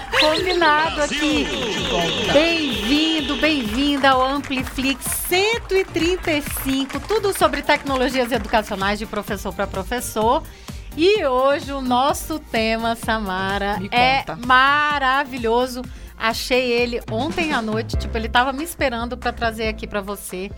[0.00, 1.46] Combinado aqui.
[2.32, 7.00] Bem-vindo, bem-vinda ao Ampliflix 135.
[7.00, 10.42] Tudo sobre tecnologias educacionais de professor para professor.
[10.96, 15.82] E hoje o nosso tema, Samara, é maravilhoso.
[16.16, 20.50] Achei ele ontem à noite, tipo, ele estava me esperando para trazer aqui para você.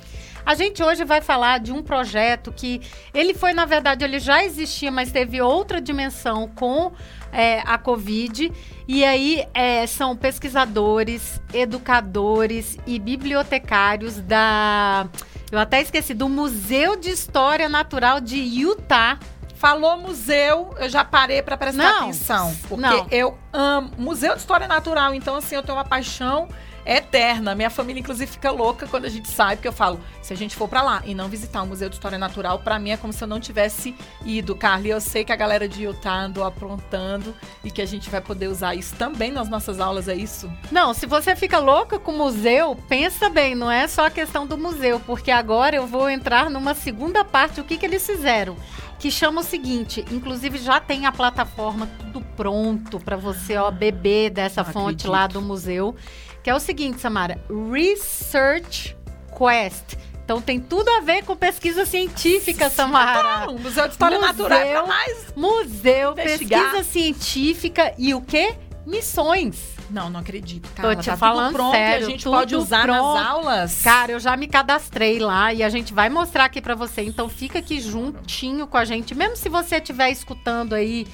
[0.45, 2.81] A gente hoje vai falar de um projeto que
[3.13, 6.93] ele foi, na verdade, ele já existia, mas teve outra dimensão com
[7.33, 8.51] é, a Covid.
[8.89, 15.09] E aí é, são pesquisadores, educadores e bibliotecários da.
[15.51, 19.19] Eu até esqueci, do Museu de História Natural de Utah.
[19.61, 22.57] Falou museu, eu já parei pra prestar Não, atenção.
[22.67, 23.07] Porque não.
[23.11, 23.91] eu amo.
[23.99, 26.49] Museu de História Natural, então, assim, eu tenho uma paixão
[26.87, 27.55] eterna.
[27.55, 30.57] Minha família, inclusive, fica louca quando a gente sai, porque eu falo, se a gente
[30.57, 33.13] for pra lá e não visitar o Museu de História Natural, pra mim é como
[33.13, 34.87] se eu não tivesse ido, Carla.
[34.87, 38.23] E eu sei que a galera de Utah andou aprontando e que a gente vai
[38.23, 40.51] poder usar isso também nas nossas aulas, é isso?
[40.73, 44.47] Não, se você fica louca com o museu, pensa bem, não é só a questão
[44.47, 48.57] do museu, porque agora eu vou entrar numa segunda parte, o que, que eles fizeram.
[49.01, 54.31] Que chama o seguinte, inclusive já tem a plataforma tudo pronto para você ó, beber
[54.31, 55.11] dessa Não fonte acredito.
[55.11, 55.97] lá do museu.
[56.45, 58.97] Que é o seguinte, Samara, Research
[59.37, 59.97] Quest.
[60.23, 63.47] Então tem tudo a ver com pesquisa científica, Samara.
[63.47, 64.33] Não, Museu de História Museu.
[64.33, 65.33] Natural é mais.
[65.35, 66.61] Museu, Investigar.
[66.73, 68.55] pesquisa científica e o quê?
[68.87, 69.80] Missões.
[69.91, 70.97] Não, não acredito, Carla.
[70.97, 73.15] te tá falando tudo pronto sério, a gente pode usar pronto.
[73.15, 73.83] nas aulas.
[73.83, 77.03] Cara, eu já me cadastrei lá e a gente vai mostrar aqui pra você.
[77.03, 81.07] Então fica aqui juntinho com a gente, mesmo se você estiver escutando aí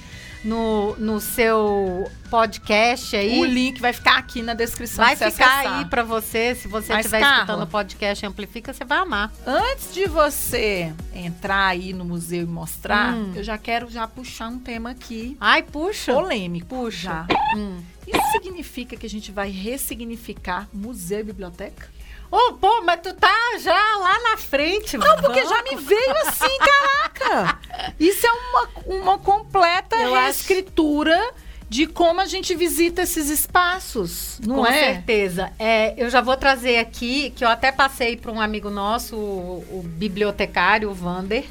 [0.43, 3.39] no, no seu podcast aí.
[3.39, 5.03] O link vai ficar aqui na descrição.
[5.03, 5.77] Vai ficar acessar.
[5.79, 9.31] aí pra você, se você estiver escutando o podcast Amplifica, você vai amar.
[9.45, 13.33] Antes de você entrar aí no museu e mostrar, Hum.
[13.35, 16.13] eu já quero já puxar um tema aqui Ai, puxa.
[16.13, 16.67] polêmico.
[16.67, 17.25] Puxa.
[17.27, 17.27] Já.
[17.55, 17.77] Hum.
[18.07, 21.89] Isso significa que a gente vai ressignificar museu e biblioteca?
[22.31, 26.57] Ô, pô, mas tu tá já lá na frente, Não, porque já me veio assim,
[26.59, 27.59] caraca!
[27.99, 28.69] Isso é uma,
[29.01, 31.33] uma completa Eu acho- reescritura
[31.69, 34.93] de como a gente visita esses espaços, não Com é?
[34.93, 35.51] certeza.
[35.59, 39.65] É, eu já vou trazer aqui, que eu até passei para um amigo nosso, o,
[39.79, 41.43] o bibliotecário, o Vander.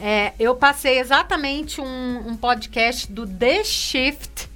[0.00, 4.48] É, eu passei exatamente um, um podcast do The Shift,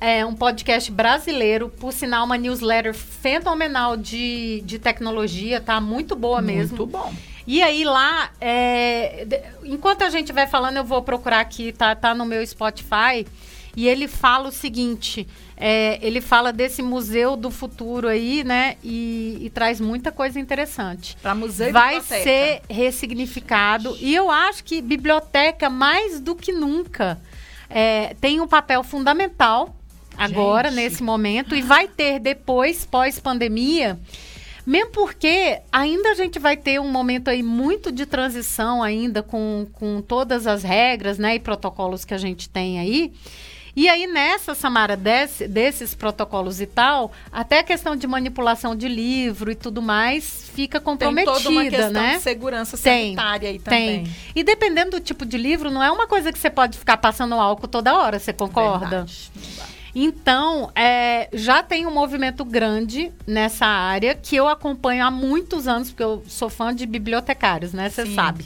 [0.00, 5.80] é um podcast brasileiro, por sinal, uma newsletter fenomenal de, de tecnologia, tá?
[5.80, 6.76] Muito boa mesmo.
[6.76, 7.12] Muito bom.
[7.46, 9.26] E aí lá, é,
[9.64, 13.26] enquanto a gente vai falando, eu vou procurar aqui, tá, tá no meu Spotify.
[13.76, 18.76] E ele fala o seguinte: é, ele fala desse museu do futuro aí, né?
[18.82, 21.16] E, e traz muita coisa interessante.
[21.20, 23.96] Para museu e vai ser ressignificado.
[24.00, 27.20] E eu acho que biblioteca, mais do que nunca,
[27.68, 29.75] é, tem um papel fundamental
[30.18, 30.76] agora, Gente.
[30.82, 33.98] nesse momento, e vai ter depois, pós-pandemia.
[34.66, 39.66] Mesmo porque ainda a gente vai ter um momento aí muito de transição ainda com,
[39.72, 43.12] com todas as regras né, e protocolos que a gente tem aí.
[43.76, 48.88] E aí, nessa, Samara, desse- desses protocolos e tal, até a questão de manipulação de
[48.88, 52.16] livro e tudo mais fica Tem comprometida, toda uma questão né?
[52.16, 54.04] de segurança Tem, sanitária aí também.
[54.04, 54.14] Tem.
[54.34, 57.34] E dependendo do tipo de livro, não é uma coisa que você pode ficar passando
[57.34, 59.04] álcool toda hora, você concorda?
[59.04, 59.30] Verdade.
[59.98, 65.88] Então, é, já tem um movimento grande nessa área que eu acompanho há muitos anos,
[65.88, 67.88] porque eu sou fã de bibliotecários, né?
[67.88, 68.44] Você sabe.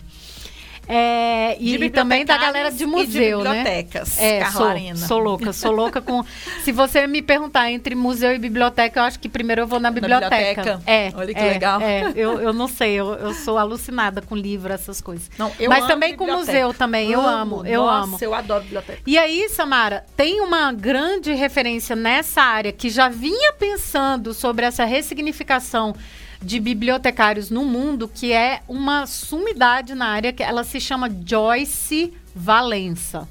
[0.92, 3.50] É, e, De e também da galera de e museu, né?
[3.62, 6.24] bibliotecas, É, Carla sou, sou louca, sou louca com.
[6.64, 9.88] Se você me perguntar entre museu e biblioteca, eu acho que primeiro eu vou na
[9.92, 10.62] biblioteca.
[10.62, 10.82] biblioteca?
[10.84, 11.12] É.
[11.14, 11.80] Olha que é, legal.
[11.80, 15.30] É, eu, eu não sei, eu, eu sou alucinada com livro, essas coisas.
[15.38, 16.52] Não, eu Mas amo também com biblioteca.
[16.52, 18.18] museu também, eu amo, eu Nossa, amo.
[18.20, 18.98] eu adoro biblioteca.
[19.06, 24.84] E aí, Samara, tem uma grande referência nessa área que já vinha pensando sobre essa
[24.84, 25.94] ressignificação
[26.42, 32.12] de bibliotecários no mundo, que é uma sumidade na área, que ela se chama Joyce
[32.34, 33.28] Valença.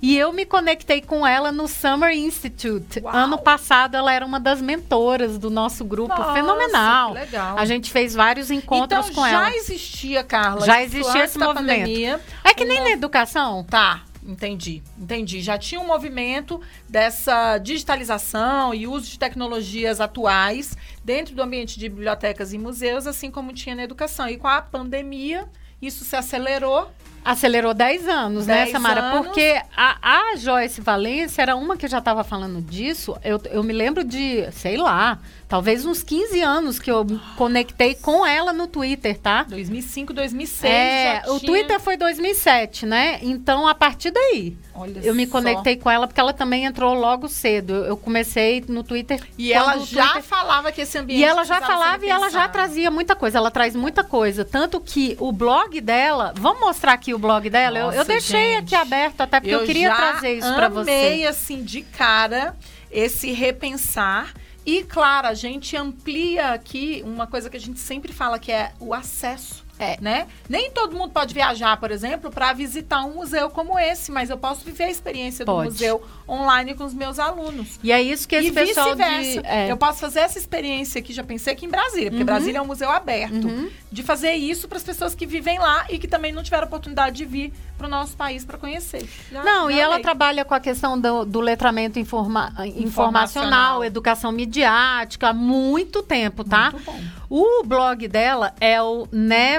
[0.00, 3.00] E eu me conectei com ela no Summer Institute.
[3.00, 3.14] Uau!
[3.14, 6.16] Ano passado ela era uma das mentoras do nosso grupo.
[6.16, 7.12] Nossa, Fenomenal.
[7.12, 7.58] legal.
[7.58, 9.56] A gente fez vários encontros então, com já ela.
[9.56, 10.64] existia, Carla.
[10.64, 11.80] Já existia esse movimento.
[11.80, 13.64] Pandemia, É que um nem na educação.
[13.68, 15.40] Tá, entendi, entendi.
[15.40, 21.88] Já tinha um movimento dessa digitalização e uso de tecnologias atuais dentro do ambiente de
[21.88, 24.28] bibliotecas e museus, assim como tinha na educação.
[24.28, 25.48] E com a pandemia,
[25.80, 26.90] isso se acelerou.
[27.24, 29.00] Acelerou 10 anos, né, 10 Samara?
[29.00, 29.26] anos.
[29.26, 33.16] Porque a, a Joyce Valência era uma que já estava falando disso.
[33.24, 35.18] Eu, eu me lembro de, sei lá,
[35.48, 37.06] talvez uns 15 anos que eu
[37.36, 39.44] conectei com ela no Twitter, tá?
[39.44, 40.72] 2005, 2006.
[40.72, 43.18] É, o tinha- Twitter foi 2007, né?
[43.22, 45.32] Então, a partir daí, Olha eu me só.
[45.32, 47.72] conectei com ela porque ela também entrou logo cedo.
[47.72, 49.20] Eu, eu comecei no Twitter.
[49.38, 52.46] E ela já Twitter- falava que esse ambiente E ela já falava e ela já
[52.48, 53.38] trazia muita coisa.
[53.38, 54.44] Ela traz muita coisa.
[54.44, 56.32] Tanto que o blog dela.
[56.36, 57.78] Vamos mostrar aqui o blog dela?
[57.78, 58.64] Eu- eu, Nossa, deixei gente.
[58.64, 61.26] aqui aberto, até porque eu, queria já trazer isso pra amei, você.
[61.26, 62.54] assim, de cara,
[62.90, 64.32] esse repensar.
[64.70, 68.74] E, claro, a gente amplia aqui uma coisa que a gente sempre fala, que é
[68.78, 69.64] o acesso.
[69.78, 69.96] É.
[70.00, 70.26] Né?
[70.48, 74.36] Nem todo mundo pode viajar, por exemplo, para visitar um museu como esse, mas eu
[74.36, 75.70] posso viver a experiência do Pode.
[75.70, 77.78] museu online com os meus alunos.
[77.82, 79.02] E é isso que esse e pessoal de.
[79.44, 79.70] é.
[79.70, 82.66] Eu posso fazer essa experiência aqui, já pensei aqui em Brasília, porque Brasília é um
[82.66, 83.46] museu aberto.
[83.46, 83.70] Uhum.
[83.90, 87.16] De fazer isso para as pessoas que vivem lá e que também não tiveram oportunidade
[87.16, 89.08] de vir para o nosso país para conhecer.
[89.32, 90.02] Já- Não, já e ela amei.
[90.02, 93.84] trabalha com a questão do, do letramento informa- informacional, Informacional.
[93.84, 96.70] educação midiática há muito tempo, tá?
[96.72, 97.00] Muito bom.
[97.30, 99.06] O blog dela é o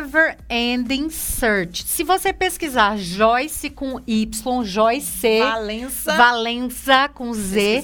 [0.10, 1.84] Never Ending Search.
[1.84, 6.18] Se você pesquisar Joyce com Y, Joyce Valença.
[6.18, 7.84] Valença com Z,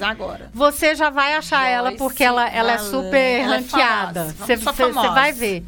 [0.52, 4.34] você já vai achar Joyce ela porque ela, ela é super é ranqueada.
[4.38, 4.56] Você
[5.14, 5.64] vai ver.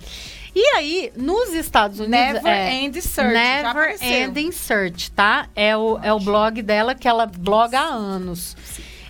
[0.53, 2.43] E aí, nos Estados Unidos.
[2.43, 3.33] Never é, End Search.
[3.33, 3.97] Never.
[4.01, 5.47] Ending Search, tá?
[5.55, 8.57] É o, é o blog dela que ela bloga há anos.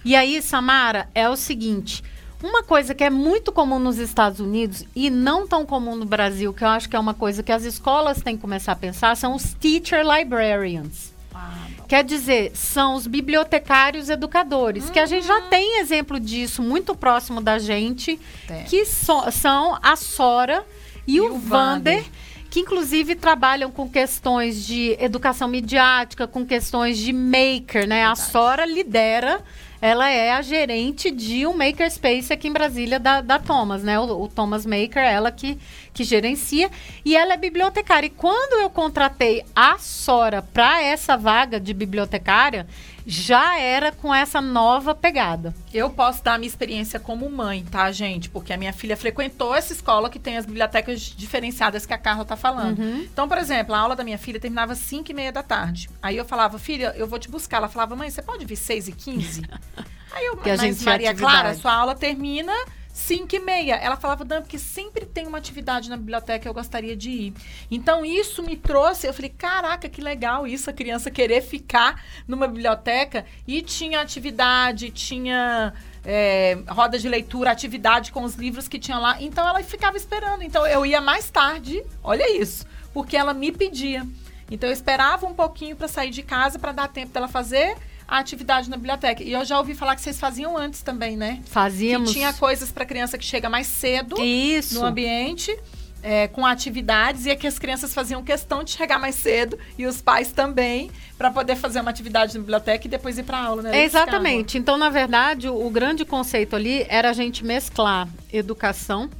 [0.04, 2.02] E aí, Samara, é o seguinte.
[2.42, 6.54] Uma coisa que é muito comum nos Estados Unidos e não tão comum no Brasil,
[6.54, 9.16] que eu acho que é uma coisa que as escolas têm que começar a pensar,
[9.16, 11.12] são os teacher librarians.
[11.34, 11.56] Ah.
[11.88, 17.40] Quer dizer, são os bibliotecários educadores, que a gente já tem exemplo disso muito próximo
[17.40, 18.64] da gente, Tem.
[18.64, 20.64] que so- são a Sora
[21.06, 22.04] e, E o o Vander, Vander.
[22.50, 28.04] que inclusive trabalham com questões de educação midiática, com questões de maker, né?
[28.04, 28.30] A Verdade.
[28.30, 29.40] Sora lidera,
[29.80, 33.98] ela é a gerente de um makerspace aqui em Brasília da, da Thomas, né?
[33.98, 35.56] O, o Thomas Maker, ela que,
[35.94, 36.70] que gerencia.
[37.04, 38.08] E ela é bibliotecária.
[38.08, 42.66] E quando eu contratei a Sora para essa vaga de bibliotecária,
[43.10, 45.54] já era com essa nova pegada.
[45.72, 48.28] Eu posso dar a minha experiência como mãe, tá, gente?
[48.28, 52.26] Porque a minha filha frequentou essa escola que tem as bibliotecas diferenciadas que a Carla
[52.26, 52.78] tá falando.
[52.78, 53.00] Uhum.
[53.10, 55.88] Então, por exemplo, a aula da minha filha terminava às 5 e meia da tarde.
[56.02, 57.56] Aí eu falava, filha, eu vou te buscar.
[57.56, 59.42] Ela falava, mãe, você pode vir 6 e 15?
[60.12, 61.14] Aí eu, Que mas Maria.
[61.14, 62.52] Clara, sua aula termina
[62.98, 63.76] 5 e meia.
[63.76, 67.34] Ela falava, Dan, porque sempre tem uma atividade na biblioteca eu gostaria de ir.
[67.70, 72.48] Então, isso me trouxe, eu falei, caraca, que legal isso, a criança querer ficar numa
[72.48, 73.24] biblioteca.
[73.46, 75.72] E tinha atividade, tinha
[76.04, 79.22] é, roda de leitura, atividade com os livros que tinha lá.
[79.22, 80.42] Então, ela ficava esperando.
[80.42, 84.04] Então, eu ia mais tarde, olha isso, porque ela me pedia.
[84.50, 87.76] Então, eu esperava um pouquinho para sair de casa, para dar tempo dela fazer
[88.08, 89.22] a atividade na biblioteca.
[89.22, 91.42] E eu já ouvi falar que vocês faziam antes também, né?
[91.44, 92.08] Fazíamos.
[92.08, 94.80] Que tinha coisas para criança que chega mais cedo Isso.
[94.80, 95.54] no ambiente.
[96.00, 99.84] é, com atividades e é que as crianças faziam questão de chegar mais cedo e
[99.84, 103.62] os pais também para poder fazer uma atividade na biblioteca e depois ir para aula,
[103.62, 103.82] né?
[103.82, 104.56] Exatamente.
[104.56, 109.10] Então, na verdade, o, o grande conceito ali era a gente mesclar educação,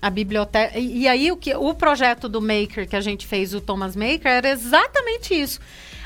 [0.00, 0.78] a biblioteca.
[0.78, 3.96] E, e aí, o, que, o projeto do Maker que a gente fez, o Thomas
[3.96, 5.60] Maker, era exatamente isso.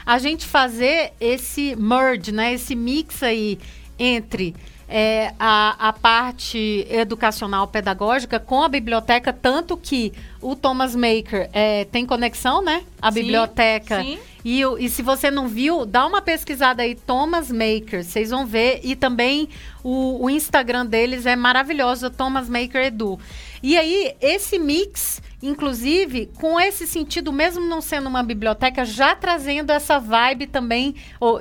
[0.06, 2.54] A gente fazer esse merge, né?
[2.54, 3.58] Esse mix aí
[3.98, 4.54] entre
[4.88, 11.84] é, a, a parte educacional pedagógica com a biblioteca, tanto que o Thomas Maker é,
[11.86, 12.84] tem conexão, né?
[13.02, 14.18] A Sim, biblioteca sim.
[14.44, 18.80] e, e se você não viu, dá uma pesquisada aí, Thomas Maker, vocês vão ver.
[18.84, 19.48] E também
[19.82, 23.18] o, o Instagram deles é maravilhoso, Thomas Maker Edu.
[23.68, 29.72] E aí, esse mix, inclusive, com esse sentido, mesmo não sendo uma biblioteca, já trazendo
[29.72, 30.94] essa vibe também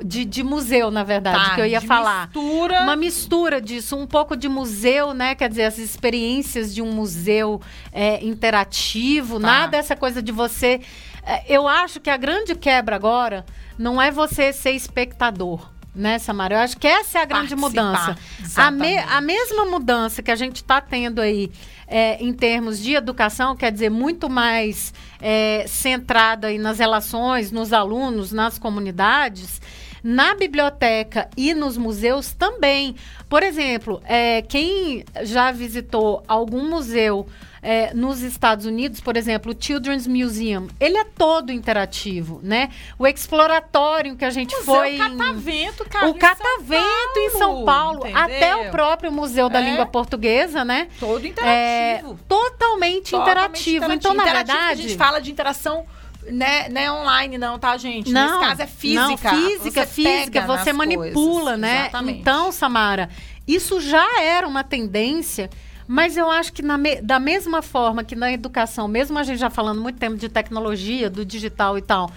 [0.04, 2.26] de, de museu, na verdade, Tá, que eu ia falar.
[2.26, 2.80] Mistura.
[2.82, 5.36] Uma mistura disso, um pouco de museu, né?
[5.36, 7.60] Quer dizer, as experiências de um museu
[7.92, 9.46] é, interativo, Tá.
[9.46, 10.80] nada essa coisa de você.
[11.24, 13.46] é, eu acho que a grande quebra agora
[13.78, 15.75] não é você ser espectador.
[15.96, 16.56] Né, Samara?
[16.56, 18.16] Eu acho que essa é a grande Participar, mudança.
[18.54, 21.50] A, me- a mesma mudança que a gente está tendo aí
[21.88, 27.72] é, em termos de educação, quer dizer, muito mais é, centrada aí nas relações, nos
[27.72, 29.58] alunos, nas comunidades,
[30.04, 32.94] na biblioteca e nos museus também.
[33.28, 37.26] Por exemplo, é, quem já visitou algum museu
[37.68, 42.70] é, nos Estados Unidos, por exemplo, o Children's Museum, ele é todo interativo, né?
[42.96, 44.96] O exploratório que a gente Museu foi.
[44.96, 46.08] Catavento, cara.
[46.08, 48.20] o Catavento em São Paulo, entendeu?
[48.22, 49.64] até o próprio Museu da É.
[49.70, 50.86] Língua Portuguesa, né?
[51.00, 52.18] Todo É interativo.
[52.28, 53.92] totalmente, Totalmente interativo.
[53.92, 55.84] Então, na Interativo, verdade, A gente fala de interação
[56.30, 58.10] né, não é online, não, tá, gente?
[58.12, 59.32] Não, Nesse caso é física.
[59.32, 61.58] Não, física, você física, você manipula, coisas.
[61.60, 61.80] né?
[61.82, 62.20] Exatamente.
[62.20, 63.08] Então, Samara,
[63.46, 65.48] isso já era uma tendência,
[65.86, 69.50] mas eu acho que me- da mesma forma que na educação, mesmo a gente já
[69.50, 72.10] falando muito tempo de tecnologia, do digital e tal,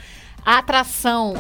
[0.46, 1.34] a atração,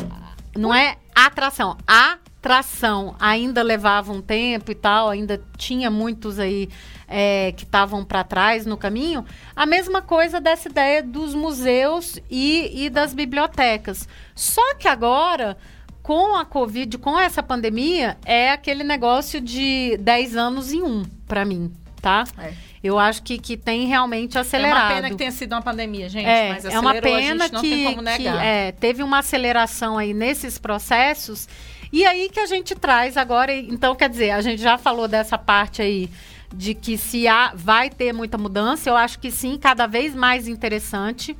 [0.55, 6.69] não é atração, atração ainda levava um tempo e tal, ainda tinha muitos aí
[7.07, 9.25] é, que estavam para trás no caminho.
[9.55, 14.07] A mesma coisa dessa ideia dos museus e, e das bibliotecas.
[14.35, 15.57] Só que agora,
[16.03, 21.43] com a Covid, com essa pandemia, é aquele negócio de 10 anos em um, para
[21.43, 22.23] mim, tá?
[22.37, 22.53] É.
[22.83, 24.85] Eu acho que, que tem realmente É acelerado.
[24.85, 27.95] uma pena que tenha sido uma pandemia, gente, É, mas é uma pena que, tem
[27.95, 31.47] como que, é, teve uma aceleração aí nesses processos.
[31.91, 35.37] E aí que a gente traz agora, então quer dizer, a gente já falou dessa
[35.37, 36.09] parte aí
[36.53, 40.47] de que se há, vai ter muita mudança, eu acho que sim, cada vez mais
[40.47, 41.37] interessante.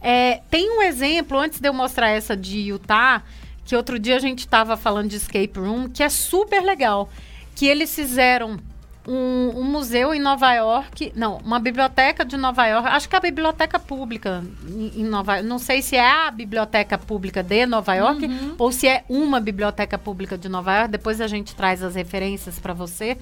[0.00, 3.22] É, tem um exemplo, antes de eu mostrar essa de Utah,
[3.64, 7.08] que outro dia a gente estava falando de escape room, que é super legal.
[7.54, 8.58] Que eles fizeram
[9.06, 13.18] um, um museu em Nova York, não, uma biblioteca de Nova York, acho que é
[13.18, 17.66] a biblioteca pública em, em Nova York, não sei se é a biblioteca pública de
[17.66, 21.82] Nova York ou se é uma biblioteca pública de Nova York, depois a gente traz
[21.82, 23.16] as referências para você.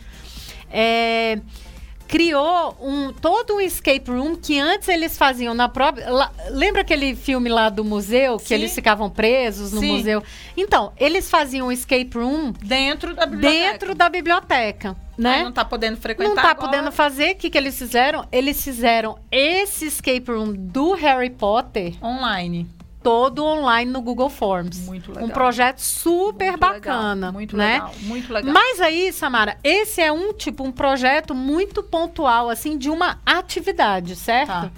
[0.70, 1.38] É,
[2.08, 6.10] criou um todo um escape room que antes eles faziam na própria.
[6.10, 8.54] lá- lembra aquele filme lá do museu que Sim.
[8.54, 9.98] eles ficavam presos no Sim.
[9.98, 10.22] museu?
[10.56, 13.72] Então, eles faziam um escape room Dentro da biblioteca.
[13.72, 15.34] dentro da biblioteca, né?
[15.36, 16.68] Aí não tá podendo frequentar Não tá agora.
[16.70, 17.32] podendo fazer.
[17.32, 18.26] O que, que eles fizeram?
[18.32, 22.66] Eles fizeram esse escape room do Harry Potter Online.
[23.08, 24.80] Todo online no Google Forms.
[24.80, 25.24] Muito legal.
[25.24, 27.72] Um projeto super Muito bacana, legal, Muito né?
[27.72, 27.92] legal.
[28.02, 28.52] Muito legal.
[28.52, 34.14] Mas aí, Samara, esse é um tipo um projeto muito pontual assim de uma atividade,
[34.14, 34.48] certo?
[34.48, 34.70] Tá.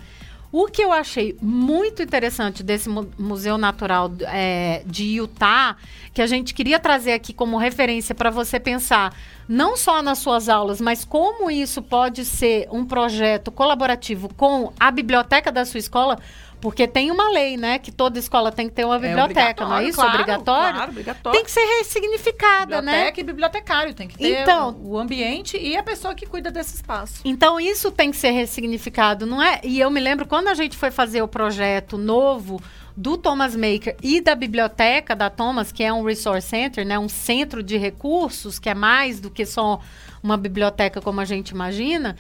[0.53, 5.77] O que eu achei muito interessante desse mu- Museu Natural é, de Utah,
[6.13, 9.15] que a gente queria trazer aqui como referência para você pensar,
[9.49, 14.91] não só nas suas aulas, mas como isso pode ser um projeto colaborativo com a
[14.91, 16.19] biblioteca da sua escola,
[16.61, 19.85] porque tem uma lei, né, que toda escola tem que ter uma biblioteca, não é
[19.85, 19.95] isso?
[19.97, 20.75] claro, obrigatório?
[20.75, 21.37] Claro, obrigatório.
[21.39, 22.93] Tem que ser ressignificada, né?
[22.93, 23.95] Biblioteca e bibliotecário.
[23.95, 27.21] Tem que ter Então- o, o ambiente e a pessoa que cuida desse espaço.
[27.25, 29.61] Então isso tem que ser ressignificado, não é?
[29.63, 32.61] E eu me lembro quando a gente foi fazer o projeto novo
[32.97, 37.09] do Thomas Maker e da biblioteca da Thomas, que é um resource center, né, um
[37.09, 39.81] centro de recursos, que é mais do que só
[40.23, 42.17] uma biblioteca como a gente imagina.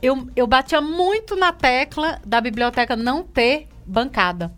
[0.00, 4.52] Eu, eu batia muito na tecla da biblioteca não ter bancada.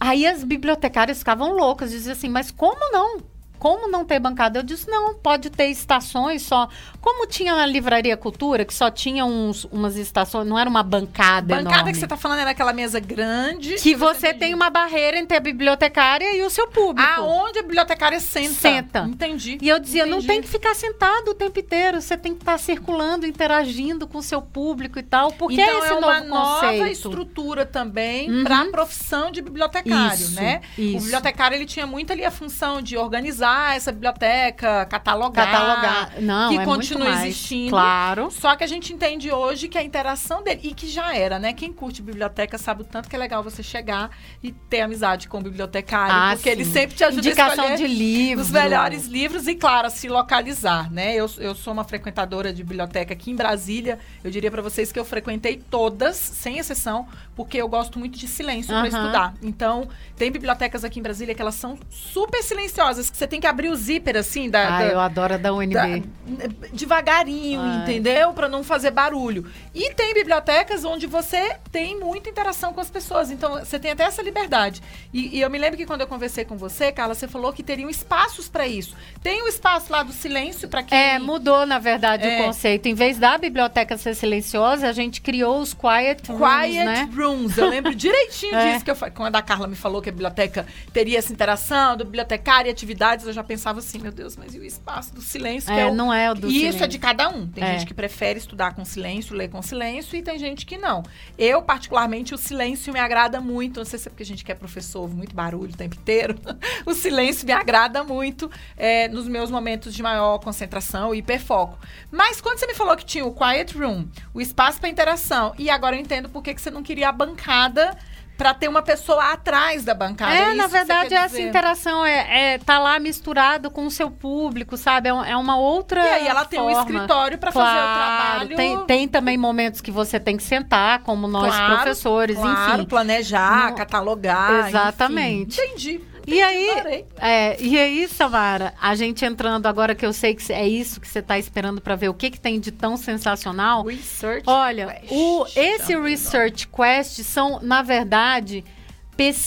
[0.00, 3.18] Aí as bibliotecárias ficavam loucas, diziam assim, mas como não?
[3.58, 4.58] Como não ter bancada?
[4.58, 6.68] Eu disse, não, pode ter estações só.
[7.00, 11.56] Como tinha na Livraria Cultura, que só tinha uns, umas estações, não era uma bancada,
[11.56, 11.92] Bancada enorme.
[11.92, 13.74] que você tá falando é naquela mesa grande.
[13.76, 17.08] Que você tem uma barreira entre a bibliotecária e o seu público.
[17.16, 18.54] Aonde a bibliotecária senta.
[18.54, 19.00] Senta.
[19.08, 19.58] Entendi.
[19.60, 20.26] E eu dizia, não Entendi.
[20.26, 24.22] tem que ficar sentado o tempo inteiro, você tem que estar circulando, interagindo com o
[24.22, 26.86] seu público e tal, porque então é esse é uma novo nova conceito.
[26.92, 28.44] estrutura também Uhum.
[28.44, 30.60] para a profissão de bibliotecário, Isso, né?
[30.76, 30.98] O isso.
[31.04, 36.12] bibliotecário ele tinha muito ali a função de organizar essa biblioteca, catalogar, Catalogar.
[36.20, 37.22] Não, que é muito continua mais.
[37.24, 37.70] existindo.
[37.70, 38.30] Claro.
[38.30, 41.52] Só que a gente entende hoje que a interação dele, e que já era, né?
[41.52, 44.10] Quem curte biblioteca sabe o tanto que é legal você chegar
[44.42, 46.72] e ter amizade com o bibliotecário, Ah, porque ele sim.
[46.72, 48.46] sempre te ajuda a Indicação escolher de livros.
[48.46, 51.14] os melhores livros e, claro, se localizar, né?
[51.14, 53.98] Eu, eu sou uma frequentadora de biblioteca aqui em Brasília.
[54.22, 58.26] Eu diria para vocês que eu frequentei todas, sem exceção, porque eu gosto muito de
[58.28, 58.88] silêncio para Aham.
[58.88, 59.34] estudar.
[59.42, 63.46] Então, tem bibliotecas aqui em Brasília que elas são super silenciosas, que você tem que
[63.46, 64.66] abrir o zíper, assim, da...
[64.76, 65.74] Ah, da- eu adoro a da UNB.
[65.74, 67.82] da- devagarinho, Ai.
[67.82, 68.32] entendeu?
[68.32, 69.46] Para não fazer barulho.
[69.74, 73.30] E tem bibliotecas onde você tem muita interação com as pessoas.
[73.30, 74.82] Então, você tem até essa liberdade.
[75.12, 77.62] E, e eu me lembro que quando eu conversei com você, Carla, você falou que
[77.62, 78.94] teriam espaços para isso.
[79.22, 80.96] Tem o espaço lá do silêncio para quem.
[80.98, 82.40] É, mudou, na verdade, É.
[82.40, 82.86] o conceito.
[82.86, 87.08] Em vez da biblioteca ser silenciosa, a gente criou os quiet rooms, Quiet né?
[87.14, 87.56] Rooms.
[87.58, 88.72] Eu lembro direitinho É.
[88.72, 92.04] disso que eu quando a Carla me falou que a biblioteca teria essa interação do
[92.04, 95.72] bibliotecário e atividades, eu já pensava assim, meu Deus, mas e o espaço do silêncio?
[95.72, 96.84] que É, é o- não é o do e isso silêncio.
[96.84, 97.46] é de cada um.
[97.46, 97.72] Tem É.
[97.78, 101.02] gente que prefere estudar com silêncio, ler com silêncio, e tem gente que não.
[101.38, 103.78] Eu, particularmente, o silêncio me agrada muito.
[103.78, 106.34] Não sei se é porque a gente quer professor, ouve muito barulho o tempo inteiro.
[106.86, 111.78] o silêncio me agrada muito é, nos meus momentos de maior concentração e hiperfoco.
[112.10, 115.68] Mas quando você me falou que tinha o quiet room, o espaço para interação, e
[115.70, 117.96] agora eu entendo por que que você não queria a bancada
[118.38, 120.32] para ter uma pessoa atrás da bancada.
[120.32, 121.48] É, é na verdade, essa dizer.
[121.48, 125.08] interação é, é tá lá misturado com o seu público, sabe?
[125.08, 126.00] É, é uma outra.
[126.00, 126.48] E aí ela forma.
[126.48, 128.56] tem um escritório para claro, fazer o trabalho.
[128.56, 132.88] Tem, tem também momentos que você tem que sentar, como nós claro, professores, claro, enfim.
[132.88, 134.68] planejar, catalogar.
[134.68, 135.60] Exatamente.
[135.60, 135.68] Enfim.
[135.68, 136.17] Entendi.
[136.28, 140.68] E aí, é, e aí, Samara, a gente entrando agora que eu sei que é
[140.68, 143.82] isso que você está esperando para ver o que, que tem de tão sensacional.
[143.82, 145.10] Research Olha, Quest.
[145.10, 148.62] O, esse Research Quest são, na verdade,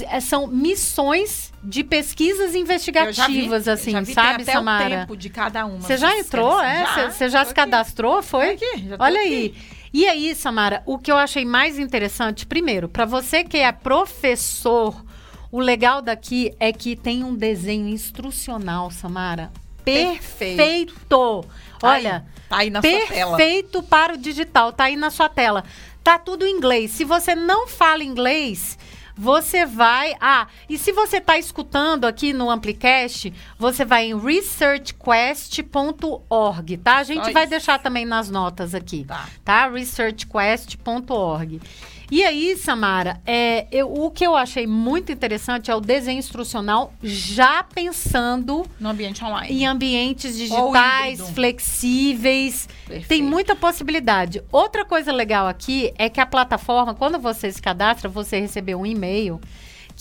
[0.09, 4.85] é, são missões de pesquisas investigativas, vi, assim, sabe, até Samara?
[4.85, 5.81] O tempo de cada uma.
[5.81, 7.09] Você já entrou, é?
[7.11, 8.51] Você já, já se cadastrou, foi?
[8.51, 8.65] Aqui,
[8.97, 9.29] Olha aqui.
[9.29, 9.55] aí.
[9.93, 15.05] E aí, Samara, o que eu achei mais interessante, primeiro, para você que é professor
[15.51, 19.51] o legal daqui é que tem um desenho instrucional, Samara.
[19.83, 20.55] Perfeito.
[20.55, 21.45] perfeito.
[21.83, 25.63] Olha, tá aí, tá aí perfeito para o digital, tá aí na sua tela.
[26.03, 26.91] Tá tudo em inglês.
[26.91, 28.77] Se você não fala inglês,
[29.15, 30.15] você vai.
[30.19, 36.97] Ah, e se você está escutando aqui no Amplicast, você vai em researchquest.org, tá?
[36.97, 37.51] A gente Só vai isso.
[37.51, 39.27] deixar também nas notas aqui, tá?
[39.43, 39.69] tá?
[39.69, 41.61] researchquest.org.
[42.11, 46.93] E aí, Samara, é, eu, o que eu achei muito interessante é o desenho instrucional
[47.01, 49.53] já pensando no ambiente online.
[49.53, 52.67] Em ambientes digitais, flexíveis.
[52.85, 53.07] Perfeito.
[53.07, 54.43] Tem muita possibilidade.
[54.51, 58.85] Outra coisa legal aqui é que a plataforma, quando você se cadastra, você recebeu um
[58.85, 59.39] e-mail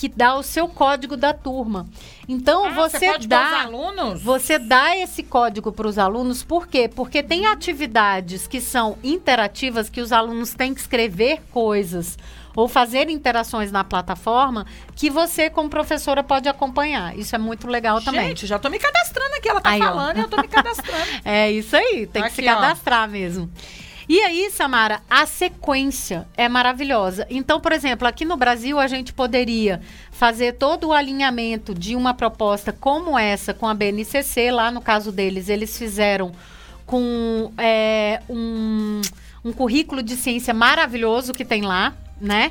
[0.00, 1.86] que dá o seu código da turma.
[2.26, 4.22] Então ah, você, você dá, alunos?
[4.22, 6.42] você dá esse código para os alunos.
[6.42, 6.88] Por quê?
[6.88, 12.16] Porque tem atividades que são interativas que os alunos têm que escrever coisas
[12.56, 14.64] ou fazer interações na plataforma
[14.96, 17.14] que você, como professora, pode acompanhar.
[17.18, 18.28] Isso é muito legal também.
[18.28, 19.50] Gente, já estou me cadastrando aqui.
[19.50, 21.10] Ela está falando e eu estou me cadastrando.
[21.26, 23.12] é isso aí, tem aqui, que se cadastrar ó.
[23.12, 23.50] mesmo.
[24.10, 27.28] E aí, Samara, a sequência é maravilhosa.
[27.30, 32.12] Então, por exemplo, aqui no Brasil a gente poderia fazer todo o alinhamento de uma
[32.12, 34.50] proposta como essa com a BNCC.
[34.50, 36.32] Lá no caso deles, eles fizeram
[36.84, 39.00] com é, um,
[39.44, 42.50] um currículo de ciência maravilhoso que tem lá, né?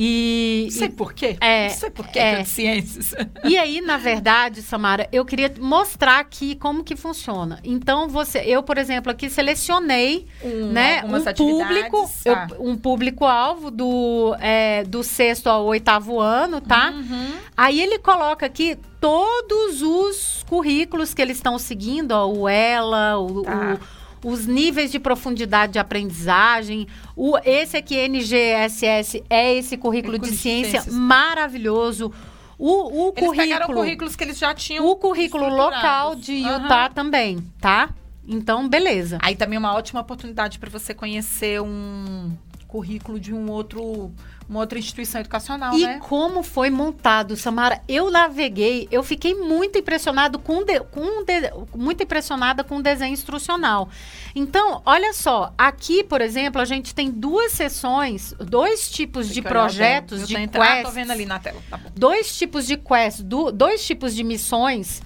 [0.00, 1.36] E, sei por quê.
[1.40, 3.16] É, não sei por quê é, de ciências.
[3.42, 7.58] E aí, na verdade, Samara, eu queria mostrar aqui como que funciona.
[7.64, 12.46] Então, você, eu, por exemplo, aqui selecionei um, né, um público, ah.
[12.52, 16.90] eu, um público-alvo do, é, do sexto ao oitavo ano, tá?
[16.90, 17.32] Uhum.
[17.56, 23.42] Aí ele coloca aqui todos os currículos que eles estão seguindo, ó, o ELA, o,
[23.42, 23.78] tá.
[23.80, 26.86] o os níveis de profundidade de aprendizagem.
[27.14, 32.12] O, esse aqui, NGSS, é esse currículo, de, de ciência maravilhoso.
[32.58, 33.74] O, o eles currículo.
[33.74, 34.84] currículos que eles já tinham.
[34.86, 36.92] O currículo local de Utah uhum.
[36.92, 37.90] também, tá?
[38.26, 39.18] Então, beleza.
[39.22, 42.32] Aí também é uma ótima oportunidade para você conhecer um
[42.66, 44.12] currículo de um outro
[44.48, 45.96] uma outra instituição educacional, e né?
[45.96, 47.82] E como foi montado, Samara?
[47.86, 53.12] Eu naveguei, eu fiquei muito impressionado com, de, com de, muito impressionada com o desenho
[53.12, 53.90] instrucional.
[54.34, 60.26] Então, olha só, aqui, por exemplo, a gente tem duas sessões, dois tipos de projetos,
[60.26, 60.60] de quests.
[60.60, 61.60] Ah, tô vendo ali na tela.
[61.68, 65.02] Tá dois tipos de quests, do, dois tipos de missões.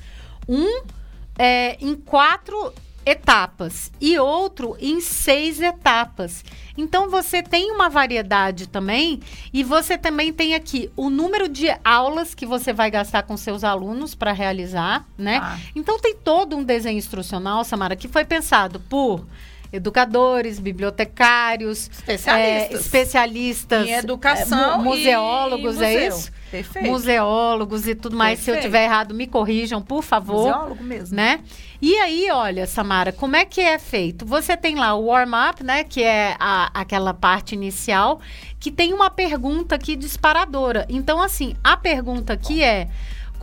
[0.49, 0.83] Um
[1.37, 2.73] é, em quatro
[3.05, 6.45] etapas e outro em seis etapas.
[6.77, 9.21] Então você tem uma variedade também
[9.53, 13.65] e você também tem aqui o número de aulas que você vai gastar com seus
[13.65, 15.41] alunos para realizar, né?
[15.43, 15.59] Ah.
[15.75, 19.27] Então tem todo um desenho instrucional, Samara, que foi pensado por
[19.73, 26.31] educadores, bibliotecários, especialistas, é, especialistas em educação, é, museólogos, e, e é isso?
[26.51, 26.87] Perfeito.
[26.87, 28.39] Museólogos e tudo mais.
[28.39, 28.61] Perfeito.
[28.61, 30.49] Se eu tiver errado, me corrijam, por favor.
[30.49, 31.17] Museólogo mesmo.
[31.17, 31.41] Né?
[31.81, 34.27] E aí, olha, Samara, como é que é feito?
[34.27, 35.83] Você tem lá o warm-up, né?
[35.83, 38.21] Que é a, aquela parte inicial,
[38.61, 40.85] que tem uma pergunta aqui disparadora.
[40.91, 42.89] Então, assim, a pergunta aqui é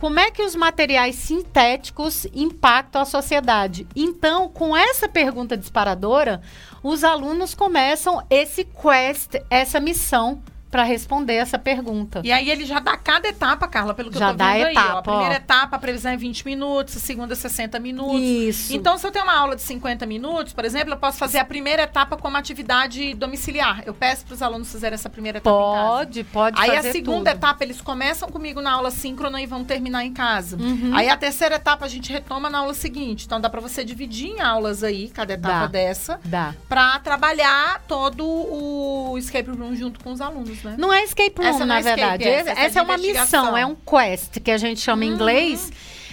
[0.00, 3.86] como é que os materiais sintéticos impactam a sociedade?
[3.94, 6.40] Então, com essa pergunta disparadora,
[6.82, 12.20] os alunos começam esse quest, essa missão para responder essa pergunta.
[12.24, 14.68] E aí ele já dá cada etapa, Carla, pelo que já eu tô dá vendo
[14.68, 14.94] etapa, aí.
[14.94, 14.98] Ó.
[14.98, 15.36] A primeira ó.
[15.36, 18.20] etapa, a previsão é 20 minutos, a segunda 60 minutos.
[18.20, 18.72] Isso.
[18.74, 21.44] Então, se eu tenho uma aula de 50 minutos, por exemplo, eu posso fazer a
[21.44, 23.82] primeira etapa como atividade domiciliar.
[23.84, 27.38] Eu peço para os alunos fazerem essa primeira etapa pode, Pode, Aí a segunda tudo.
[27.38, 30.56] etapa, eles começam comigo na aula síncrona e vão terminar em casa.
[30.56, 30.92] Uhum.
[30.94, 33.26] Aí a terceira etapa a gente retoma na aula seguinte.
[33.26, 35.66] Então, dá para você dividir em aulas aí, cada etapa dá.
[35.66, 36.20] dessa.
[36.24, 36.54] Dá.
[36.68, 40.76] Para trabalhar todo o escape room junto com os alunos, né?
[40.78, 42.24] Não é escape room, essa na é verdade.
[42.24, 45.10] Escape, essa, essa é, é uma missão, é um quest que a gente chama uhum.
[45.10, 45.72] em inglês.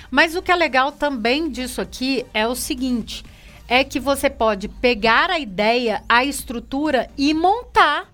[0.09, 3.23] Mas o que é legal também disso aqui é o seguinte:
[3.67, 8.07] é que você pode pegar a ideia, a estrutura e montar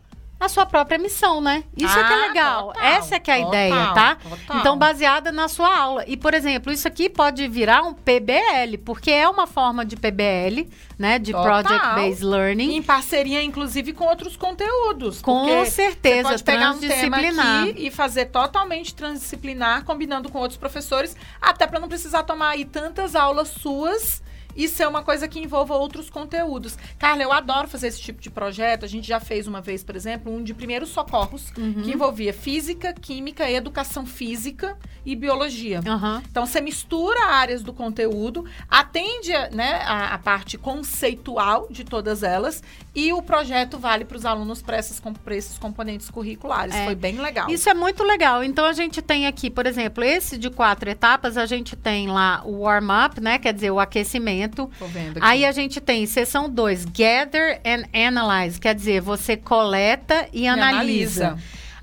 [0.44, 1.64] a sua própria missão, né?
[1.76, 2.68] Isso é que é Ah, legal.
[2.68, 4.16] total, Essa é que é a total, ideia, tá?
[4.16, 4.58] total.
[4.60, 6.04] Então, baseada na sua aula.
[6.08, 10.68] E, por exemplo, isso aqui pode virar um PBL, porque é uma forma de PBL,
[10.98, 11.20] né?
[11.20, 11.32] De.
[11.32, 12.76] Project Based Learning.
[12.76, 15.22] Em parceria, inclusive, com outros conteúdos.
[15.22, 20.58] Com certeza, Você pode pegar um tema aqui e fazer totalmente transdisciplinar, combinando com outros
[20.58, 24.22] professores, até para não precisar tomar aí tantas aulas suas
[24.56, 26.78] e ser uma coisa que envolva outros conteúdos.
[27.00, 28.86] Carla, eu adoro fazer esse tipo de projeto.
[28.86, 31.82] A gente já fez uma vez, por exemplo, um de primeiros socorros, Uhum.
[31.84, 35.82] que envolvia física, química, educação física e biologia.
[35.86, 36.22] Aham.
[36.30, 42.62] Então, você mistura áreas do conteúdo, atende né, a, a parte conceitual de todas elas
[42.96, 46.74] e o projeto vale para os alunos para esses, pra esses componentes curriculares.
[46.76, 46.86] É.
[46.86, 47.50] Foi bem legal.
[47.50, 48.44] Isso é muito legal.
[48.44, 52.42] Então a gente tem aqui, por exemplo, esse de quatro etapas, a gente tem lá
[52.46, 53.40] o warm-up, né?
[53.40, 54.43] Quer dizer, o aquecimento.
[54.80, 55.20] Tô vendo aqui.
[55.22, 60.48] Aí a gente tem sessão 2, gather and analyze, quer dizer, você coleta e, E
[60.48, 61.38] analisa.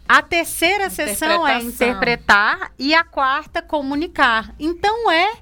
[0.08, 4.52] A terceira sessão é interpretar e a quarta comunicar.
[4.58, 5.32] Então é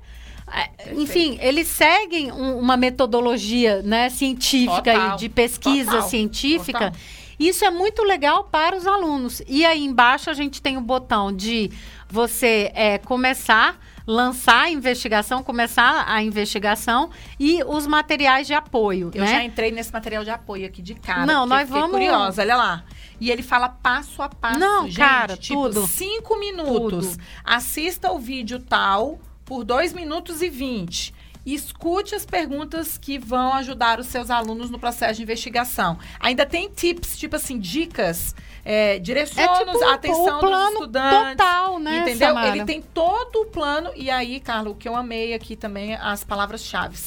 [0.50, 6.78] é, enfim, eles seguem um- uma metodologia né, científica Total, e de pesquisa total, científica.
[6.86, 7.00] total.
[7.38, 9.42] Isso é muito legal para os alunos.
[9.46, 11.70] E aí embaixo a gente tem o botão de
[12.08, 19.10] você é, começar, lançar a investigação, começar a investigação e os materiais de apoio.
[19.14, 19.30] Eu né?
[19.30, 21.26] já entrei nesse material de apoio aqui de cara.
[21.26, 22.84] Não, nós vamos- curiosa, olha lá.
[23.20, 24.58] E ele fala passo a passo.
[24.58, 25.86] Não, gente, cara, tipo, tudo.
[25.86, 27.08] cinco minutos.
[27.08, 27.22] Tudo.
[27.44, 31.14] Assista o vídeo tal por dois minutos e vinte.
[31.54, 35.98] Escute as perguntas que vão ajudar os seus alunos no processo de investigação.
[36.20, 38.34] Ainda tem tips, tipo assim, dicas.
[38.64, 41.36] É, direciona É tipo atenção o plano dos estudantes.
[41.36, 42.28] total, né, Entendeu?
[42.28, 42.56] Samara?
[42.56, 43.90] Ele tem todo o plano.
[43.96, 46.98] E aí, Carla, o que eu amei aqui também, as palavras-chave.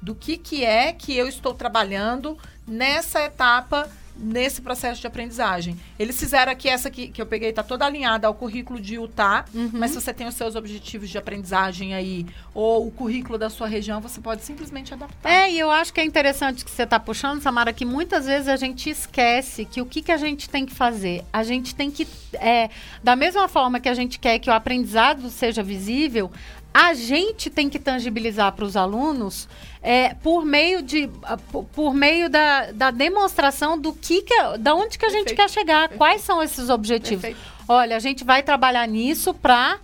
[0.00, 3.88] Do que, que é que eu estou trabalhando nessa etapa,
[4.22, 5.76] nesse processo de aprendizagem.
[5.98, 9.44] Eles fizeram aqui, essa aqui, que eu peguei, está toda alinhada ao currículo de Utah.
[9.52, 9.70] Uhum.
[9.72, 13.66] Mas se você tem os seus objetivos de aprendizagem aí, ou o currículo da sua
[13.66, 15.28] região, você pode simplesmente adaptar.
[15.28, 18.48] É, e eu acho que é interessante que você está puxando, Samara, que muitas vezes
[18.48, 21.24] a gente esquece que o que, que a gente tem que fazer?
[21.32, 22.70] A gente tem que, é,
[23.02, 26.30] da mesma forma que a gente quer que o aprendizado seja visível,
[26.72, 29.48] a gente tem que tangibilizar para os alunos
[29.82, 34.98] é, por meio de ah, por, meio da, da demonstração do que, que da onde
[34.98, 35.98] que a gente Perfeito, quer chegar, perfeito.
[35.98, 37.22] quais são esses objetivos.
[37.22, 37.52] Perfeito.
[37.68, 39.78] Olha, a gente vai trabalhar nisso para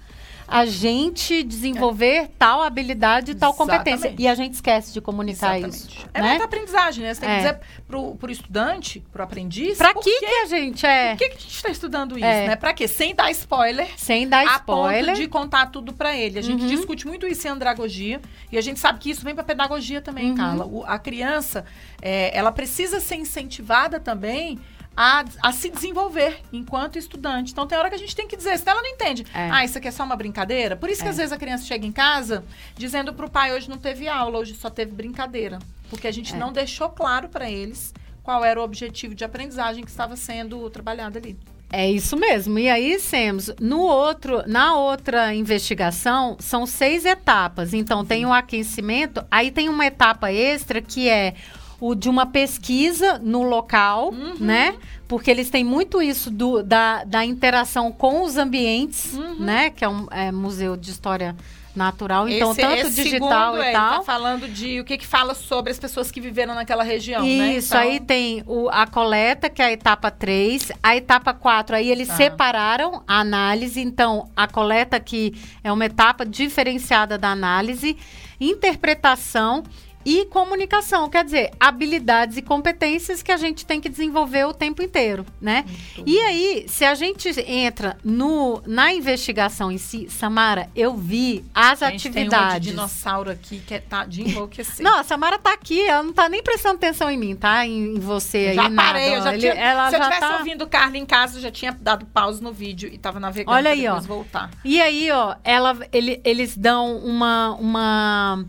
[0.50, 3.90] a gente desenvolver tal habilidade e tal competência.
[4.08, 4.22] Exatamente.
[4.22, 5.88] E a gente esquece de comunicar isso.
[6.14, 6.28] É né?
[6.30, 7.12] muita aprendizagem, né?
[7.12, 7.32] Você tem É.
[7.34, 11.10] que dizer pro, pro estudante, pro aprendiz, Pra por que, que a gente é.
[11.10, 12.46] Por que, que a gente está estudando isso, É.
[12.48, 12.56] né?
[12.56, 12.88] Pra quê?
[12.88, 13.86] Sem dar spoiler.
[13.98, 15.06] Sem dar a spoiler.
[15.06, 16.38] ponto de contar tudo pra ele.
[16.38, 16.68] A gente Uhum.
[16.68, 20.30] discute muito isso em andragogia e a gente sabe que isso vem pra pedagogia também,
[20.30, 20.36] Uhum.
[20.36, 20.64] Carla.
[20.66, 21.66] O- a criança,
[22.00, 24.58] é, ela precisa ser incentivada também
[25.00, 27.52] a, a se desenvolver enquanto estudante.
[27.52, 29.48] Então tem hora que a gente tem que dizer, se ela não entende, É.
[29.48, 30.74] ah, isso aqui é só uma brincadeira.
[30.74, 31.10] Por isso que É.
[31.10, 32.44] às vezes a criança chega em casa
[32.76, 35.60] dizendo pro pai, hoje não teve aula, hoje só teve brincadeira.
[35.88, 36.36] Porque a gente É.
[36.36, 41.16] não deixou claro pra eles qual era o objetivo de aprendizagem que estava sendo trabalhado
[41.16, 41.38] ali.
[41.70, 42.58] É isso mesmo.
[42.58, 47.72] E aí, Semos, no outro, na outra investigação, são seis etapas.
[47.74, 51.34] Então, tem o aquecimento, aí tem uma etapa extra que é
[51.80, 54.34] o de uma pesquisa no local, Uhum.
[54.40, 54.74] né?
[55.06, 59.36] Porque eles têm muito isso do, da, da interação com os ambientes, Uhum.
[59.40, 59.70] né?
[59.70, 61.34] Que é um é, museu de história
[61.76, 62.28] natural.
[62.28, 63.98] Então, Esse- tanto esse digital segundo, e é, ele tal.
[63.98, 67.54] Tá falando de o que que fala sobre as pessoas que viveram naquela região, né?
[67.54, 70.72] Isso, Então, aí tem o, a coleta, que é a etapa 3.
[70.82, 72.16] A etapa 4, aí eles Tá.
[72.16, 73.80] separaram a análise.
[73.80, 77.96] Então, a coleta que é uma etapa diferenciada da análise,
[78.40, 79.62] interpretação
[80.04, 81.08] e comunicação.
[81.10, 85.64] Quer dizer, habilidades e competências que a gente tem que desenvolver o tempo inteiro, né?
[85.96, 91.44] Muito E aí, se a gente entra no, na investigação em si, Samara, eu vi
[91.54, 92.68] as a gente Tem uma de atividades.
[92.70, 94.84] dinossauro aqui que é tá de enlouquecer.
[94.84, 97.66] Não, a Samara tá aqui, ela não tá nem prestando atenção em mim, tá?
[97.66, 99.16] Em, em você já aí, parei, nada.
[99.18, 99.52] eu já Ele- tinha.
[99.54, 100.38] ela se eu já tivesse tá...
[100.38, 103.54] ouvindo o Carla em casa, eu já tinha dado pause no vídeo e tava navegando
[103.56, 103.98] Olha aí, ó.
[104.00, 104.50] voltar.
[104.64, 108.44] E aí, ó, ela, ele- eles dão uma, uma,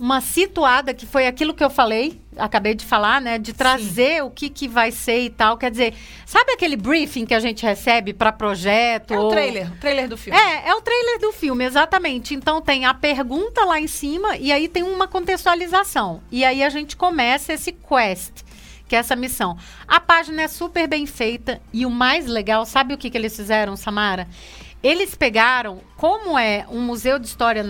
[0.00, 3.38] uma situada, que foi aquilo que eu falei, acabei de falar, né?
[3.38, 5.58] De trazer o que, que vai ser e tal.
[5.58, 9.12] Quer dizer, sabe aquele briefing que a gente recebe para projeto?
[9.12, 10.38] É o ou- trailer, o trailer do filme.
[10.40, 12.34] É, é o trailer do filme, exatamente.
[12.34, 16.22] Então tem a pergunta lá em cima e aí tem uma contextualização.
[16.32, 18.32] E aí a gente começa esse quest,
[18.88, 19.58] que é essa missão.
[19.86, 23.36] A página é super bem feita e o mais legal, sabe o que, que eles
[23.36, 24.26] fizeram, Samara?
[24.82, 27.64] Eles pegaram, como é um museu de história é,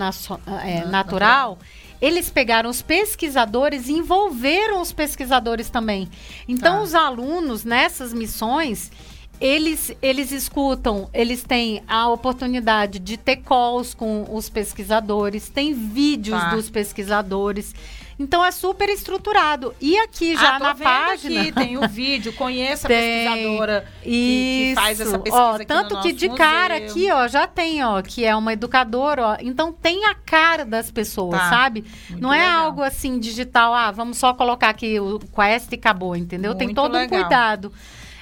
[0.77, 1.59] Ah, natural,
[2.01, 6.09] eles pegaram os pesquisadores e envolveram os pesquisadores também.
[6.47, 6.81] Então, Tá.
[6.81, 8.91] os alunos nessas missões,
[9.39, 16.39] eles, eles escutam, eles têm a oportunidade de ter calls com os pesquisadores, tem vídeos
[16.39, 16.55] Tá.
[16.55, 17.73] dos pesquisadores.
[18.21, 19.73] Então, é super estruturado.
[19.81, 21.41] E aqui já Ah, na página.
[21.41, 23.27] Aqui, tem o vídeo, conheça a Tem.
[23.27, 26.89] pesquisadora que, que faz essa pesquisa ó, tanto no que de cara museu.
[26.89, 29.37] aqui, ó, já tem, ó, que é uma educadora, ó.
[29.41, 31.49] Então tem a cara das pessoas, Tá.
[31.49, 31.83] sabe?
[32.09, 32.65] Muito Não é legal.
[32.65, 36.53] algo assim digital, ah, vamos só colocar aqui o Quest e acabou, entendeu?
[36.55, 37.19] tem Muito todo legal.
[37.19, 37.73] um cuidado.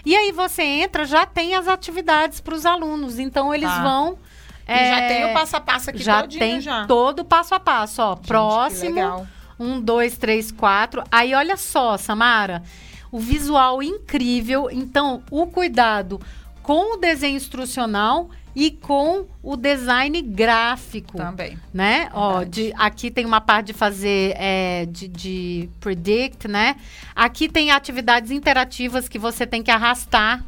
[0.05, 3.83] E aí você entra, já tem as atividades para os alunos, então eles Tá.
[3.83, 4.17] vão
[4.67, 6.85] E já é, tem o passo a passo aqui já todinho tem já.
[6.85, 8.15] todo o passo a passo, ó.
[8.15, 9.27] Gente, Próximo, legal.
[9.59, 11.03] Um, dois, três, quatro.
[11.11, 12.63] Aí olha só, Samara,
[13.11, 14.69] o visual incrível.
[14.71, 16.19] Então, o cuidado
[16.63, 21.17] com o desenho instrucional e com o design gráfico.
[21.17, 21.57] Também.
[21.73, 22.09] Né?
[22.13, 26.75] Ó, de, aqui tem uma parte de fazer é, de, de predict, né?
[27.15, 30.43] Aqui tem atividades interativas que você tem que arrastar.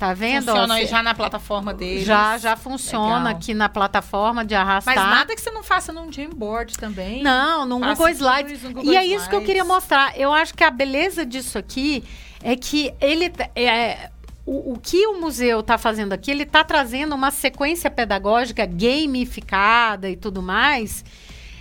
[0.00, 0.48] Tá vendo?
[0.48, 0.52] ó?
[0.52, 2.04] Funciona aí já na plataforma deles.
[2.06, 3.32] já, já funciona Legal.
[3.32, 4.96] aqui na plataforma de arrastar.
[4.96, 7.22] Mas nada que você não faça num Jamboard também.
[7.22, 8.62] Não, Faça Google Slides.
[8.62, 9.46] Google E é isso que eu Slides.
[9.46, 10.18] queria mostrar.
[10.18, 12.02] Eu acho que a beleza disso aqui
[12.42, 14.08] é que ele é,
[14.46, 20.08] o, o que o museu está fazendo aqui, ele está trazendo uma sequência pedagógica gamificada
[20.08, 21.04] e tudo mais.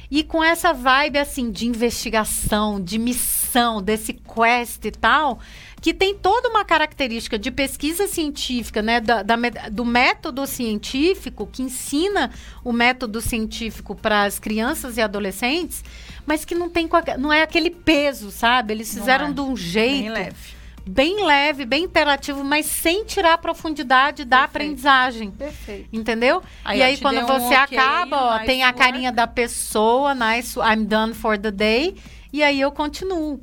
[0.10, 3.39] E com essa vibe assim de investigação, de missão,
[3.82, 5.40] desse quest e tal,
[5.82, 9.36] que tem toda uma característica de pesquisa científica, né, da- da
[9.72, 12.32] do método científico, que ensina
[12.64, 15.84] o método científico para as crianças e adolescentes,
[16.26, 18.74] mas que não tem não é aquele peso, sabe?
[18.74, 19.32] Eles fizeram é.
[19.34, 20.60] de um jeito Bem leve.
[20.86, 24.56] bem leve, bem interativo, mas sem tirar a profundidade da Perfeito.
[24.56, 25.32] aprendizagem.
[25.32, 25.88] Perfeito.
[25.94, 26.42] Entendeu?
[26.66, 28.80] Aí, e aí, quando um você ok, acaba, ó, nice tem a work.
[28.80, 31.96] carinha da pessoa, nice, I'm done for the day,
[32.32, 33.42] e aí eu continuo.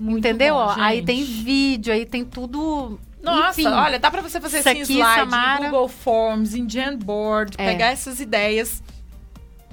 [0.00, 0.54] Muito entendeu?
[0.54, 2.98] bom, aí tem vídeo, aí tem tudo.
[3.22, 6.68] Nossa, Enfim, olha, dá pra você fazer isso assim, slide Samara- em Google Forms, em
[6.68, 7.64] Jamboard, É.
[7.72, 8.82] pegar essas ideias,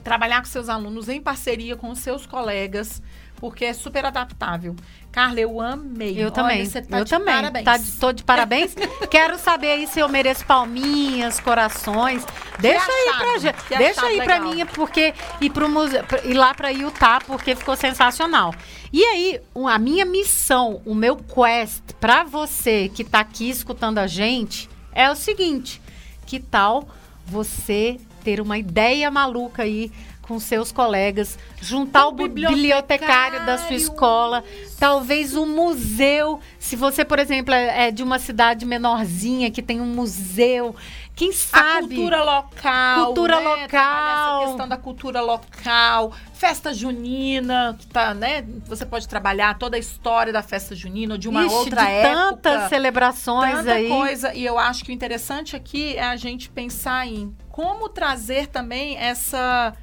[0.04, 3.02] trabalhar com seus alunos em parceria com os seus colegas,
[3.41, 4.75] porque é super adaptável.
[5.12, 6.13] Carla, eu amei.
[6.17, 6.65] Eu Olha, também.
[6.65, 7.34] você tá eu de também.
[7.36, 7.65] Parabéns.
[7.65, 8.73] Tá de, tô de parabéns.
[9.12, 12.25] Quero saber aí se eu mereço palminhas, corações.
[12.60, 13.63] Deixa aí achado, pra gente.
[13.65, 14.54] que Deixa aí pra legal.
[14.56, 18.54] mim, porque ir pro museu, pra- ir lá pra Utah, porque ficou sensacional.
[18.93, 24.08] E aí, a minha missão, o meu quest pra você que tá aqui escutando a
[24.08, 25.82] gente é o seguinte:
[26.25, 26.88] que tal
[27.25, 29.91] você ter uma ideia maluca aí
[30.32, 33.76] com seus colegas, juntar Um o bu- bibliotecário da sua bibliotecário.
[33.76, 34.44] escola,
[34.80, 36.39] talvez um museu.
[36.58, 40.74] Se você, por exemplo, é é de uma cidade menorzinha que tem um museu,
[41.13, 41.96] quem A sabe?
[41.96, 43.06] cultura local.
[43.08, 43.41] Cultura né?
[43.44, 43.67] local.
[43.67, 46.13] Trabalhar Essa questão da cultura local.
[46.34, 48.46] Festa junina, que tá, né?
[48.67, 52.15] Você pode trabalhar toda a história da festa junina de uma Ixi, outra de época.
[52.15, 53.89] tantas celebrações tanta aí.
[53.89, 54.34] coisa.
[54.34, 58.98] E eu acho que o interessante aqui é a gente pensar em como trazer também
[58.98, 59.74] essa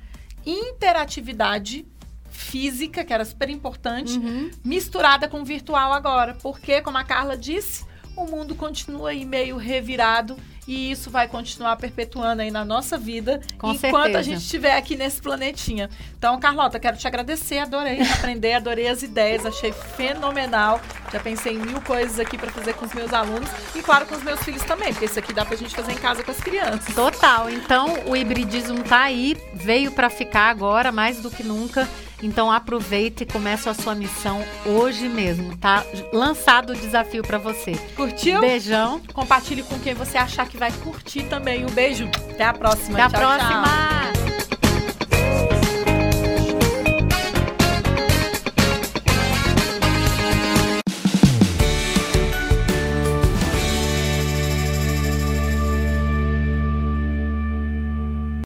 [0.45, 1.87] interatividade
[2.31, 4.51] física, que era super importante, Uhum.
[4.65, 6.37] misturada com virtual agora.
[6.43, 7.85] Porque, como a Carla disse,
[8.17, 10.37] o mundo continua aí meio revirado
[10.69, 14.19] e isso vai continuar perpetuando aí na nossa vida Com enquanto certeza.
[14.19, 15.89] a gente estiver aqui nesse planetinha.
[16.19, 20.79] Então, Carlota, quero te agradecer, adorei aprender, adorei as ideias, achei fenomenal.
[21.11, 24.15] Já pensei em mil coisas aqui para fazer com os meus alunos e, claro, com
[24.15, 26.39] os meus filhos também, porque isso aqui dá pra gente fazer em casa com as
[26.39, 26.95] crianças.
[26.95, 27.49] Total.
[27.49, 31.89] Então, o hibridismo tá aí, veio pra ficar agora mais do que nunca.
[32.23, 35.85] Então, aproveite e comece a sua missão hoje mesmo, tá?
[36.13, 37.73] Lançado o desafio pra você.
[37.95, 38.41] Curtiu?
[38.41, 39.01] Beijão.
[39.13, 41.65] Compartilhe com quem você achar que vai curtir também.
[41.65, 42.09] Um beijo.
[42.31, 42.99] Até a próxima.
[43.03, 43.37] Até a Tchau, tchau.
[43.39, 44.18] próxima.